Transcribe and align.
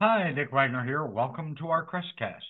Hi, 0.00 0.30
Dick 0.30 0.52
Wagner 0.52 0.84
here. 0.84 1.04
Welcome 1.04 1.56
to 1.56 1.70
our 1.70 1.84
Crestcast. 1.84 2.44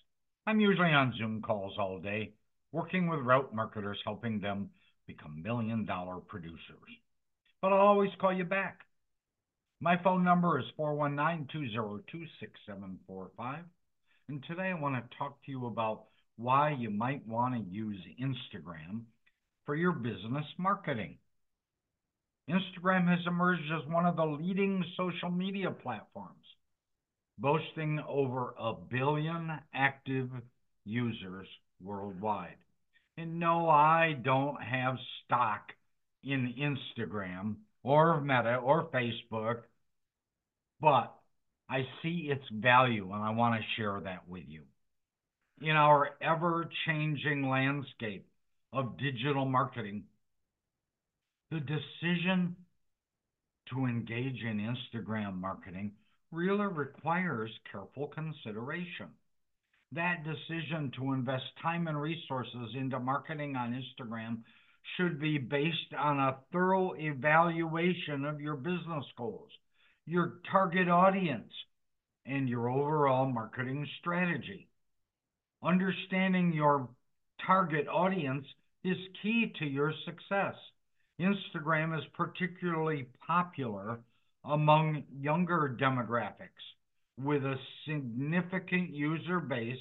I'm 0.46 0.60
usually 0.60 0.92
on 0.92 1.14
Zoom 1.16 1.40
calls 1.40 1.78
all 1.78 1.98
day, 1.98 2.34
working 2.72 3.08
with 3.08 3.20
route 3.20 3.54
marketers, 3.54 3.98
helping 4.04 4.38
them 4.38 4.68
become 5.06 5.42
million 5.42 5.86
dollar 5.86 6.16
producers. 6.16 6.90
But 7.62 7.72
I'll 7.72 7.86
always 7.86 8.10
call 8.20 8.34
you 8.34 8.44
back. 8.44 8.80
My 9.80 9.96
phone 10.04 10.24
number 10.24 10.58
is 10.58 10.66
419 10.76 11.48
202 11.50 12.26
6745. 12.38 13.64
And 14.28 14.44
today 14.46 14.68
I 14.68 14.74
want 14.78 14.96
to 14.96 15.16
talk 15.16 15.42
to 15.46 15.50
you 15.50 15.68
about 15.68 16.04
why 16.36 16.76
you 16.78 16.90
might 16.90 17.26
want 17.26 17.54
to 17.54 17.74
use 17.74 17.98
Instagram 18.20 19.04
for 19.64 19.74
your 19.74 19.92
business 19.92 20.44
marketing. 20.58 21.16
Instagram 22.50 23.08
has 23.08 23.26
emerged 23.26 23.72
as 23.72 23.90
one 23.90 24.04
of 24.04 24.16
the 24.16 24.26
leading 24.26 24.84
social 24.98 25.30
media 25.30 25.70
platforms 25.70 26.44
boasting 27.38 28.00
over 28.08 28.54
a 28.58 28.74
billion 28.74 29.50
active 29.72 30.28
users 30.84 31.46
worldwide. 31.82 32.56
And 33.16 33.38
no, 33.38 33.68
I 33.68 34.16
don't 34.22 34.60
have 34.62 34.96
stock 35.24 35.72
in 36.22 36.54
Instagram 36.58 37.56
or 37.82 38.20
Meta 38.20 38.56
or 38.56 38.88
Facebook, 38.92 39.62
but 40.80 41.14
I 41.70 41.82
see 42.02 42.30
its 42.30 42.44
value 42.52 43.10
and 43.12 43.22
I 43.22 43.30
want 43.30 43.60
to 43.60 43.80
share 43.80 44.00
that 44.00 44.28
with 44.28 44.44
you. 44.46 44.62
In 45.60 45.76
our 45.76 46.10
ever 46.20 46.68
changing 46.86 47.48
landscape 47.48 48.26
of 48.72 48.96
digital 48.98 49.44
marketing, 49.44 50.04
the 51.50 51.60
decision 51.60 52.56
to 53.70 53.86
engage 53.86 54.42
in 54.42 54.58
Instagram 54.58 55.40
marketing 55.40 55.92
really 56.30 56.66
requires 56.66 57.50
careful 57.70 58.08
consideration. 58.08 59.08
That 59.92 60.24
decision 60.24 60.92
to 60.96 61.12
invest 61.12 61.44
time 61.62 61.88
and 61.88 62.00
resources 62.00 62.74
into 62.74 63.00
marketing 63.00 63.56
on 63.56 63.72
Instagram 63.72 64.38
should 64.96 65.20
be 65.20 65.38
based 65.38 65.94
on 65.98 66.18
a 66.18 66.36
thorough 66.52 66.94
evaluation 66.94 68.24
of 68.24 68.40
your 68.40 68.56
business 68.56 69.04
goals, 69.16 69.50
your 70.06 70.40
target 70.50 70.88
audience, 70.88 71.52
and 72.26 72.48
your 72.48 72.68
overall 72.68 73.26
marketing 73.26 73.86
strategy. 74.00 74.68
Understanding 75.62 76.52
your 76.52 76.88
target 77.46 77.88
audience 77.88 78.46
is 78.84 78.96
key 79.22 79.52
to 79.58 79.64
your 79.64 79.92
success. 80.04 80.54
Instagram 81.20 81.96
is 81.98 82.04
particularly 82.14 83.06
popular 83.26 83.98
among 84.48 85.04
younger 85.20 85.76
demographics 85.80 86.48
with 87.18 87.44
a 87.44 87.56
significant 87.86 88.90
user 88.90 89.40
base 89.40 89.78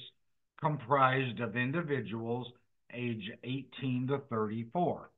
comprised 0.60 1.40
of 1.40 1.56
individuals 1.56 2.46
age 2.92 3.30
18 3.44 4.08
to 4.08 4.18
34. 4.30 5.10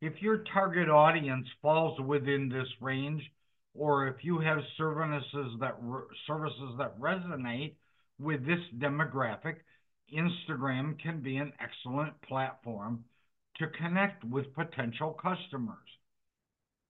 If 0.00 0.22
your 0.22 0.44
target 0.52 0.88
audience 0.88 1.46
falls 1.60 1.98
within 2.00 2.48
this 2.48 2.68
range, 2.80 3.22
or 3.74 4.08
if 4.08 4.16
you 4.22 4.38
have 4.38 4.58
services 4.76 5.56
that 5.60 5.76
services 6.26 6.74
that 6.78 6.98
resonate 7.00 7.74
with 8.20 8.46
this 8.46 8.60
demographic, 8.78 9.56
Instagram 10.14 11.00
can 11.00 11.20
be 11.20 11.36
an 11.36 11.52
excellent 11.60 12.20
platform 12.22 13.04
to 13.56 13.66
connect 13.68 14.24
with 14.24 14.54
potential 14.54 15.12
customers. 15.20 15.76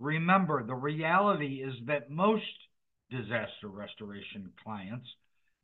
Remember, 0.01 0.63
the 0.63 0.75
reality 0.75 1.63
is 1.63 1.75
that 1.87 2.11
most 2.11 2.45
disaster 3.11 3.69
restoration 3.69 4.53
clients 4.63 5.07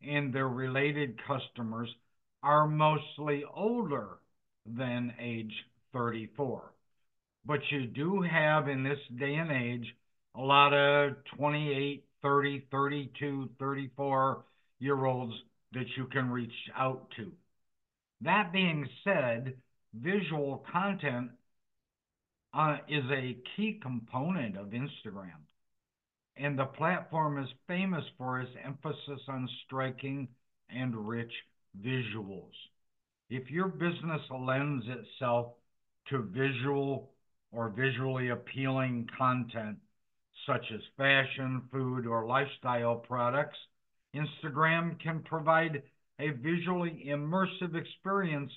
and 0.03 0.33
their 0.33 0.49
related 0.49 1.19
customers 1.27 1.89
are 2.43 2.67
mostly 2.67 3.45
older 3.55 4.19
than 4.67 5.15
age 5.21 5.53
34. 5.93 6.73
But 7.47 7.61
you 7.71 7.87
do 7.87 8.23
have 8.23 8.69
in 8.69 8.83
this 8.83 8.99
day 9.19 9.35
and 9.35 9.51
age 9.51 9.95
a 10.35 10.41
lot 10.41 10.73
of 10.73 11.17
28, 11.37 12.05
30, 12.23 12.67
32, 12.71 13.51
34 13.59 14.45
year 14.81 15.05
olds 15.05 15.35
that 15.73 15.87
you 15.97 16.07
can 16.07 16.31
reach 16.31 16.53
out 16.77 17.07
to. 17.17 17.31
That 18.23 18.53
being 18.53 18.89
said, 19.05 19.55
visual 19.95 20.65
content 20.73 21.31
uh, 22.55 22.77
is 22.89 23.05
a 23.11 23.37
key 23.57 23.79
component 23.83 24.57
of 24.57 24.69
Instagram. 24.69 25.43
And 26.37 26.59
the 26.59 26.67
platform 26.67 27.39
is 27.39 27.49
famous 27.67 28.05
for 28.17 28.41
its 28.41 28.51
emphasis 28.65 29.21
on 29.29 29.49
striking 29.67 30.29
and 30.69 31.09
rich 31.09 31.33
visuals. 31.81 32.53
If 33.31 33.51
your 33.51 33.69
business 33.69 34.21
lends 34.31 34.85
itself 34.89 35.55
to 36.11 36.23
visual 36.23 37.11
or 37.53 37.69
visually 37.71 38.29
appealing 38.31 39.09
content, 39.17 39.79
such 40.47 40.65
as 40.73 40.81
fashion, 40.97 41.63
food, 41.73 42.07
or 42.07 42.27
lifestyle 42.27 42.97
products, 42.97 43.57
Instagram 44.15 45.01
can 45.01 45.23
provide 45.23 45.83
a 46.21 46.31
visually 46.31 47.05
immersive 47.09 47.75
experience 47.75 48.53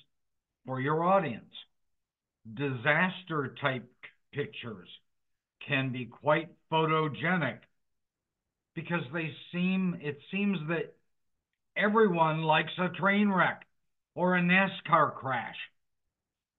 for 0.66 0.80
your 0.80 1.04
audience 1.04 1.54
disaster 2.54 3.54
type 3.60 3.90
pictures 4.32 4.88
can 5.66 5.92
be 5.92 6.06
quite 6.06 6.48
photogenic 6.72 7.58
because 8.74 9.02
they 9.12 9.30
seem 9.52 9.98
it 10.00 10.18
seems 10.30 10.58
that 10.68 10.94
everyone 11.76 12.42
likes 12.42 12.72
a 12.78 12.88
train 13.00 13.28
wreck 13.30 13.66
or 14.14 14.36
a 14.36 14.40
NASCAR 14.40 15.14
crash. 15.14 15.56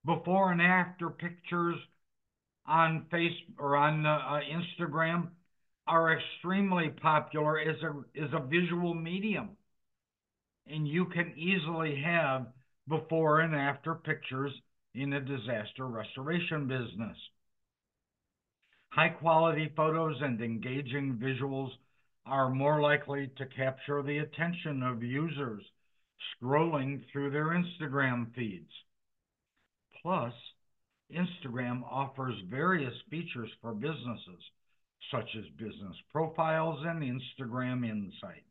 Before 0.06 0.52
and 0.52 0.62
after 0.62 1.10
pictures 1.10 1.78
on 2.66 3.06
face 3.12 3.34
or 3.58 3.76
on 3.76 4.06
uh, 4.06 4.40
Instagram 4.80 5.30
are 5.88 6.18
extremely 6.18 6.90
popular 6.90 7.60
as 7.60 7.76
a 7.84 8.24
as 8.24 8.30
a 8.34 8.46
visual 8.46 8.94
medium, 8.94 9.50
and 10.68 10.88
you 10.88 11.06
can 11.06 11.34
easily 11.36 12.02
have 12.02 12.48
before 12.88 13.42
and 13.42 13.56
after 13.56 13.96
pictures 13.96 14.54
in 14.96 15.12
the 15.12 15.20
disaster 15.20 15.88
restoration 15.88 16.68
business. 16.68 17.18
High 18.90 19.10
quality 19.10 19.72
photos 19.76 20.18
and 20.22 20.42
engaging 20.42 21.20
visuals 21.22 21.70
are 22.26 22.50
more 22.50 22.82
likely 22.82 23.30
to 23.38 23.46
capture 23.46 24.02
the 24.02 24.20
attention 24.20 24.84
of 24.84 25.04
users 25.04 25.64
scrolling 26.42 27.02
through 27.12 27.32
their 27.32 27.50
Instagram 27.50 28.34
feeds. 28.36 28.72
Plus, 30.02 30.34
Instagram 31.14 31.84
offers 31.84 32.36
various 32.50 32.94
features 33.10 33.50
for 33.62 33.74
businesses, 33.74 34.44
such 35.12 35.30
as 35.38 35.46
business 35.58 35.96
profiles 36.12 36.80
and 36.86 37.02
Instagram 37.02 37.88
insights. 37.88 38.44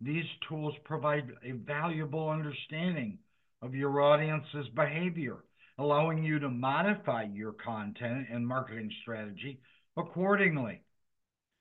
These 0.00 0.26
tools 0.48 0.74
provide 0.84 1.30
a 1.42 1.52
valuable 1.52 2.28
understanding 2.28 3.18
of 3.62 3.74
your 3.74 4.00
audience's 4.00 4.68
behavior, 4.74 5.38
allowing 5.78 6.22
you 6.22 6.38
to 6.38 6.48
modify 6.48 7.24
your 7.24 7.52
content 7.52 8.26
and 8.30 8.46
marketing 8.46 8.90
strategy 9.02 9.60
accordingly. 9.96 10.82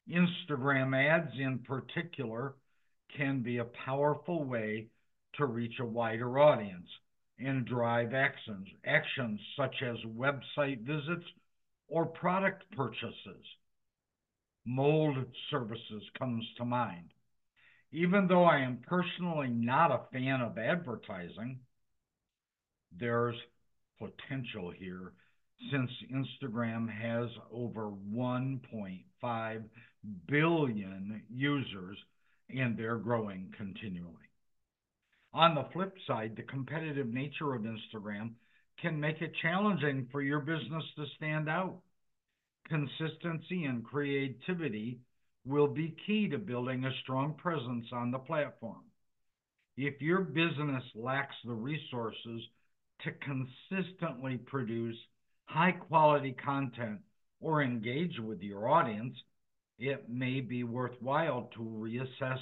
Instagram 0.09 0.95
ads, 0.95 1.31
in 1.39 1.59
particular, 1.59 2.55
can 3.17 3.41
be 3.41 3.57
a 3.57 3.66
powerful 3.85 4.44
way 4.44 4.88
to 5.35 5.45
reach 5.45 5.79
a 5.79 5.85
wider 5.85 6.38
audience 6.39 6.88
and 7.39 7.66
drive 7.66 8.13
actions, 8.13 8.67
actions 8.85 9.39
such 9.57 9.75
as 9.81 9.97
website 10.16 10.81
visits 10.81 11.25
or 11.88 12.05
product 12.05 12.63
purchases. 12.75 13.44
Mold 14.66 15.17
services 15.50 16.03
comes 16.17 16.45
to 16.57 16.66
mind. 16.66 17.09
Even 17.91 18.28
though 18.28 18.43
I 18.43 18.59
am 18.59 18.79
personally 18.87 19.49
not 19.49 19.91
a 19.91 20.11
fan 20.11 20.41
of 20.41 20.58
advertising, 20.58 21.59
there's 23.00 23.36
potential 24.00 24.72
here 24.78 25.14
since 25.72 25.90
Instagram 26.14 26.90
has 26.90 27.30
over 27.52 27.92
1.5 28.14 29.64
billion 30.28 31.22
users 31.30 31.97
and 32.50 32.78
they're 32.78 32.97
growing 32.97 33.53
continually. 33.58 34.12
On 35.34 35.56
the 35.56 35.68
flip 35.74 35.96
side, 36.08 36.36
the 36.36 36.44
competitive 36.44 37.08
nature 37.08 37.53
of 37.53 37.64
Instagram 37.64 38.32
can 38.82 39.00
make 39.00 39.22
it 39.22 39.32
challenging 39.42 40.08
for 40.12 40.22
your 40.22 40.40
business 40.40 40.84
to 40.96 41.06
stand 41.18 41.50
out. 41.50 41.80
Consistency 42.68 43.66
and 43.66 43.84
creativity 43.84 45.00
will 45.46 45.68
be 45.68 45.96
key 46.06 46.28
to 46.30 46.38
building 46.38 46.86
a 46.86 46.92
strong 47.03 47.34
presence 47.36 47.86
on 47.92 48.12
the 48.12 48.20
platform. 48.20 48.84
If 49.78 50.02
your 50.02 50.22
business 50.22 50.84
lacks 50.96 51.36
the 51.46 51.53
resources 51.53 52.42
to 53.03 53.12
consistently 53.12 54.38
produce 54.38 54.97
high 55.46 55.72
quality 55.72 56.36
content 56.44 57.00
or 57.40 57.62
engage 57.62 58.20
with 58.20 58.42
your 58.42 58.68
audience, 58.68 59.16
it 59.78 60.09
may 60.09 60.42
be 60.42 60.64
worthwhile 60.64 61.50
to 61.56 61.59
reassess 61.59 62.40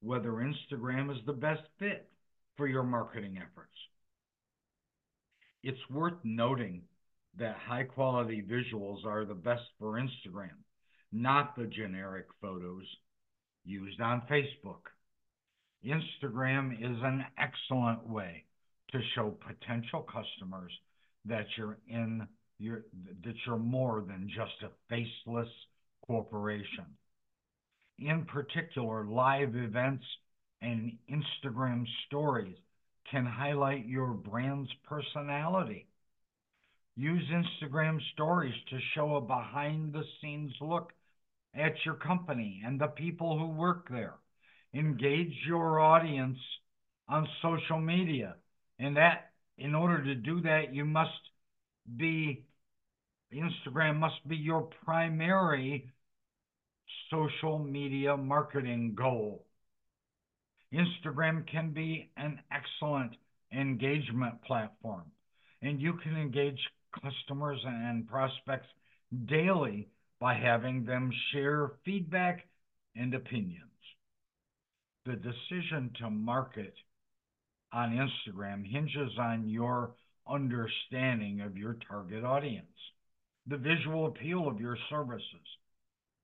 whether 0.00 0.30
Instagram 0.32 1.10
is 1.10 1.24
the 1.26 1.32
best 1.32 1.62
fit 1.78 2.08
for 2.56 2.66
your 2.66 2.82
marketing 2.82 3.36
efforts. 3.38 3.74
It's 5.62 5.90
worth 5.90 6.14
noting 6.24 6.82
that 7.38 7.56
high 7.56 7.84
quality 7.84 8.42
visuals 8.42 9.04
are 9.04 9.24
the 9.24 9.34
best 9.34 9.62
for 9.78 10.00
Instagram, 10.00 10.56
not 11.12 11.54
the 11.54 11.66
generic 11.66 12.26
photos 12.40 12.84
used 13.64 14.00
on 14.00 14.22
Facebook. 14.22 14.88
Instagram 15.84 16.72
is 16.74 16.98
an 17.02 17.24
excellent 17.38 18.08
way 18.08 18.44
to 18.92 19.00
show 19.14 19.36
potential 19.46 20.02
customers 20.02 20.72
that 21.24 21.46
you're 21.56 21.78
in 21.88 22.26
you're 22.58 22.84
that 23.24 23.34
you're 23.46 23.56
more 23.56 24.04
than 24.06 24.28
just 24.28 24.62
a 24.62 24.70
faceless 24.88 25.48
corporation. 26.06 26.86
In 27.98 28.24
particular, 28.24 29.04
live 29.04 29.54
events 29.56 30.04
and 30.62 30.92
Instagram 31.10 31.84
stories 32.06 32.56
can 33.10 33.26
highlight 33.26 33.86
your 33.86 34.08
brand's 34.08 34.70
personality. 34.88 35.86
Use 36.96 37.22
Instagram 37.32 37.98
stories 38.12 38.54
to 38.70 38.78
show 38.94 39.16
a 39.16 39.20
behind 39.20 39.92
the 39.92 40.04
scenes 40.20 40.52
look 40.60 40.92
at 41.54 41.72
your 41.84 41.94
company 41.94 42.62
and 42.64 42.80
the 42.80 42.88
people 42.88 43.38
who 43.38 43.46
work 43.46 43.88
there. 43.90 44.14
Engage 44.74 45.34
your 45.46 45.80
audience 45.80 46.38
on 47.08 47.26
social 47.42 47.80
media. 47.80 48.36
And 48.80 48.96
that, 48.96 49.32
in 49.58 49.74
order 49.74 50.02
to 50.02 50.14
do 50.14 50.40
that, 50.40 50.72
you 50.74 50.86
must 50.86 51.10
be, 51.96 52.46
Instagram 53.32 53.96
must 53.96 54.26
be 54.26 54.36
your 54.36 54.70
primary 54.84 55.92
social 57.10 57.58
media 57.58 58.16
marketing 58.16 58.94
goal. 58.94 59.44
Instagram 60.72 61.46
can 61.46 61.72
be 61.72 62.10
an 62.16 62.40
excellent 62.50 63.12
engagement 63.52 64.42
platform, 64.44 65.04
and 65.60 65.80
you 65.80 65.94
can 66.02 66.16
engage 66.16 66.58
customers 67.02 67.60
and 67.64 68.08
prospects 68.08 68.68
daily 69.26 69.88
by 70.20 70.34
having 70.34 70.84
them 70.84 71.10
share 71.32 71.72
feedback 71.84 72.46
and 72.96 73.14
opinions. 73.14 73.64
The 75.04 75.16
decision 75.16 75.90
to 76.00 76.08
market 76.08 76.74
on 77.72 77.92
Instagram 77.92 78.66
hinges 78.66 79.12
on 79.18 79.48
your 79.48 79.94
understanding 80.28 81.40
of 81.40 81.56
your 81.56 81.76
target 81.88 82.24
audience, 82.24 82.66
the 83.46 83.56
visual 83.56 84.06
appeal 84.06 84.48
of 84.48 84.60
your 84.60 84.76
services, 84.88 85.24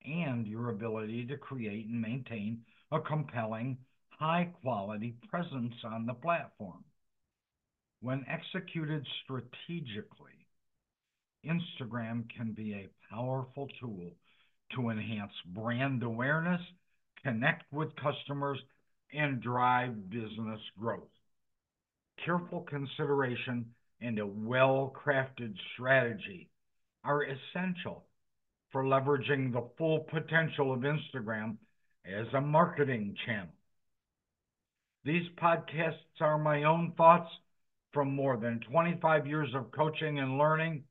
and 0.04 0.46
your 0.46 0.70
ability 0.70 1.26
to 1.26 1.36
create 1.36 1.86
and 1.86 2.00
maintain 2.00 2.60
a 2.92 3.00
compelling, 3.00 3.76
high 4.08 4.48
quality 4.62 5.14
presence 5.28 5.74
on 5.84 6.06
the 6.06 6.14
platform. 6.14 6.84
When 8.00 8.24
executed 8.28 9.06
strategically, 9.24 10.46
Instagram 11.44 12.24
can 12.36 12.52
be 12.52 12.74
a 12.74 13.14
powerful 13.14 13.68
tool 13.80 14.12
to 14.74 14.90
enhance 14.90 15.32
brand 15.54 16.02
awareness, 16.02 16.60
connect 17.22 17.72
with 17.72 17.88
customers, 17.96 18.58
and 19.12 19.40
drive 19.40 20.10
business 20.10 20.60
growth. 20.78 21.08
Careful 22.24 22.62
consideration 22.62 23.66
and 24.00 24.18
a 24.18 24.26
well 24.26 24.94
crafted 24.94 25.54
strategy 25.74 26.48
are 27.04 27.24
essential 27.24 28.04
for 28.72 28.84
leveraging 28.84 29.52
the 29.52 29.68
full 29.78 30.00
potential 30.00 30.72
of 30.72 30.80
Instagram 30.80 31.56
as 32.04 32.26
a 32.34 32.40
marketing 32.40 33.14
channel. 33.24 33.48
These 35.04 35.28
podcasts 35.40 36.20
are 36.20 36.38
my 36.38 36.64
own 36.64 36.92
thoughts 36.96 37.30
from 37.92 38.14
more 38.14 38.36
than 38.36 38.60
25 38.60 39.26
years 39.26 39.48
of 39.54 39.70
coaching 39.70 40.18
and 40.18 40.36
learning. 40.36 40.82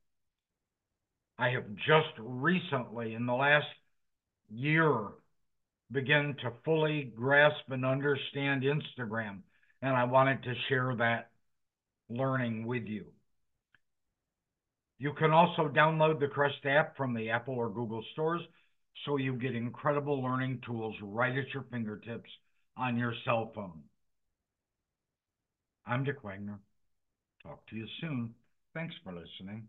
I 1.37 1.49
have 1.49 1.75
just 1.75 2.17
recently, 2.17 3.13
in 3.13 3.25
the 3.25 3.33
last 3.33 3.67
year, 4.49 5.09
begun 5.91 6.35
to 6.41 6.53
fully 6.63 7.11
grasp 7.15 7.69
and 7.69 7.85
understand 7.85 8.63
Instagram, 8.63 9.39
and 9.81 9.95
I 9.95 10.03
wanted 10.05 10.43
to 10.43 10.53
share 10.69 10.95
that 10.97 11.29
learning 12.09 12.65
with 12.65 12.85
you. 12.85 13.05
You 14.97 15.13
can 15.13 15.31
also 15.31 15.67
download 15.67 16.19
the 16.19 16.27
Crest 16.27 16.65
app 16.65 16.95
from 16.95 17.13
the 17.13 17.29
Apple 17.29 17.55
or 17.55 17.69
Google 17.69 18.03
stores 18.13 18.41
so 19.05 19.17
you 19.17 19.33
get 19.33 19.55
incredible 19.55 20.23
learning 20.23 20.61
tools 20.65 20.95
right 21.01 21.37
at 21.37 21.53
your 21.53 21.65
fingertips 21.69 22.29
on 22.77 22.97
your 22.97 23.13
cell 23.25 23.51
phone. 23.53 23.81
I'm 25.85 26.03
Dick 26.03 26.23
Wagner. 26.23 26.59
Talk 27.43 27.65
to 27.67 27.75
you 27.75 27.87
soon. 27.99 28.33
Thanks 28.73 28.95
for 29.03 29.13
listening. 29.13 29.67